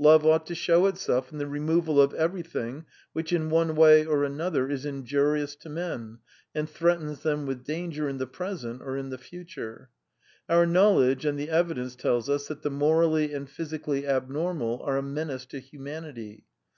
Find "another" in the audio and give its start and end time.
4.24-4.68